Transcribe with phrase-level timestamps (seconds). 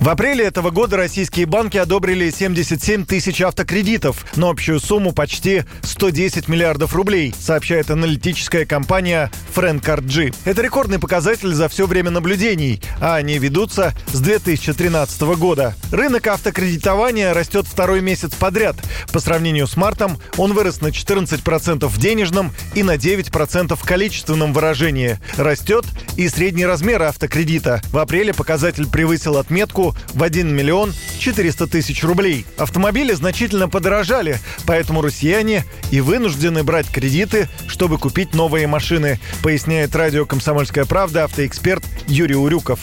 [0.00, 6.48] В апреле этого года российские банки одобрили 77 тысяч автокредитов на общую сумму почти 110
[6.48, 10.34] миллиардов рублей, сообщает аналитическая компания FriendCardG.
[10.46, 15.74] Это рекордный показатель за все время наблюдений, а они ведутся с 2013 года.
[15.92, 18.76] Рынок автокредитования растет второй месяц подряд.
[19.12, 24.54] По сравнению с мартом он вырос на 14% в денежном и на 9% в количественном
[24.54, 25.18] выражении.
[25.36, 25.84] Растет
[26.16, 27.82] и средний размер автокредита.
[27.92, 32.46] В апреле показатель превысил отметку в 1 миллион 400 тысяч рублей.
[32.58, 40.26] Автомобили значительно подорожали, поэтому россияне и вынуждены брать кредиты, чтобы купить новые машины, поясняет радио
[40.26, 42.80] «Комсомольская правда» автоэксперт Юрий Урюков.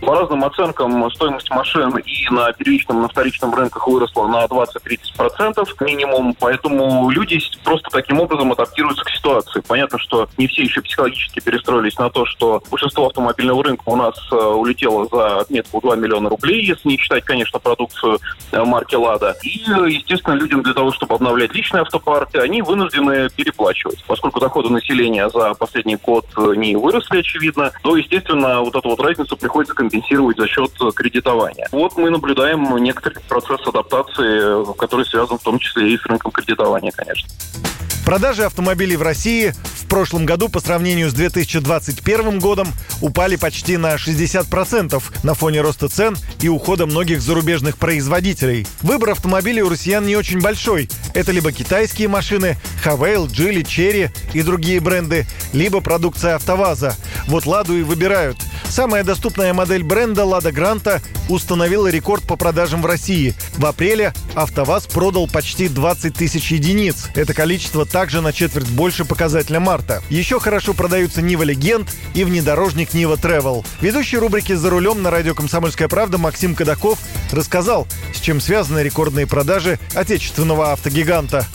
[0.00, 6.34] По разным оценкам, стоимость машин и на первичном, на вторичном рынках выросла на 20-30% минимум,
[6.38, 9.62] поэтому люди просто таким образом адаптируются к ситуации.
[9.66, 14.14] Понятно, что не все еще психологически перестроились на то, что большинство автомобильного рынка у нас
[14.30, 18.18] э, улетело за отметку 2 миллиона рублей, если не считать, конечно, продукцию
[18.52, 19.36] э, марки «Лада».
[19.42, 24.04] И, естественно, людям для того, чтобы обновлять личный автопарк, они вынуждены переплачивать.
[24.06, 29.36] Поскольку доходы населения за последний год не выросли, очевидно, то, естественно, вот эту вот разницу
[29.36, 31.68] приходится компенсировать за счет кредитования.
[31.72, 36.92] Вот мы наблюдаем некоторый процесс адаптации, который связан в том числе и с рынком кредитования,
[36.92, 37.28] конечно.
[38.04, 39.52] Продажи автомобилей в России
[39.92, 46.16] прошлом году по сравнению с 2021 годом упали почти на 60% на фоне роста цен
[46.40, 48.66] и ухода многих зарубежных производителей.
[48.80, 50.88] Выбор автомобилей у россиян не очень большой.
[51.12, 56.96] Это либо китайские машины, Хавейл, Джили, Черри и другие бренды, либо продукция АвтоВАЗа.
[57.26, 58.38] Вот «Ладу» и выбирают–
[58.72, 63.34] Самая доступная модель бренда «Лада Гранта» установила рекорд по продажам в России.
[63.58, 67.10] В апреле «АвтоВАЗ» продал почти 20 тысяч единиц.
[67.14, 69.81] Это количество также на четверть больше показателя марта.
[70.08, 73.64] Еще хорошо продаются «Нива Легенд» и внедорожник «Нива Тревел».
[73.80, 76.98] Ведущий рубрики «За рулем» на радио «Комсомольская правда» Максим Кадаков
[77.30, 81.46] рассказал, с чем связаны рекордные продажи отечественного автогиганта.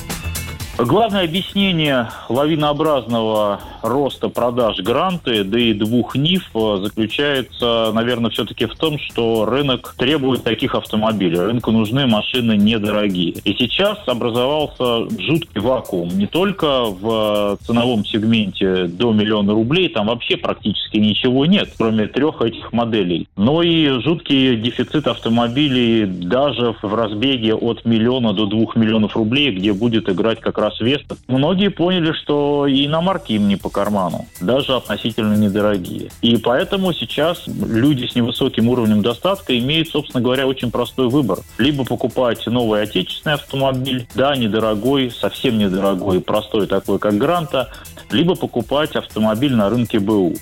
[0.77, 8.75] Главное объяснение лавинообразного роста продаж гранты, да и двух НИФ э, заключается, наверное, все-таки в
[8.75, 11.39] том, что рынок требует таких автомобилей.
[11.39, 13.31] Рынку нужны машины недорогие.
[13.43, 16.09] И сейчас образовался жуткий вакуум.
[16.09, 22.41] Не только в ценовом сегменте до миллиона рублей, там вообще практически ничего нет, кроме трех
[22.43, 23.27] этих моделей.
[23.35, 29.73] Но и жуткий дефицит автомобилей даже в разбеге от миллиона до двух миллионов рублей, где
[29.73, 31.17] будет играть как раз Веста.
[31.27, 36.09] Многие поняли, что и иномарки им не по карману, даже относительно недорогие.
[36.21, 41.39] И поэтому сейчас люди с невысоким уровнем достатка имеют, собственно говоря, очень простой выбор.
[41.57, 47.69] Либо покупать новый отечественный автомобиль, да, недорогой, совсем недорогой, простой такой, как Гранта,
[48.11, 50.35] либо покупать автомобиль на рынке БУ.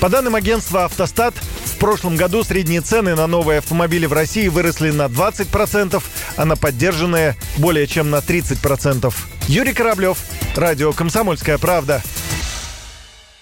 [0.00, 1.34] По данным агентства «Автостат»,
[1.78, 6.02] в прошлом году средние цены на новые автомобили в России выросли на 20%,
[6.36, 9.14] а на поддержанные более чем на 30%.
[9.46, 10.18] Юрий Кораблев,
[10.56, 12.02] Радио «Комсомольская правда».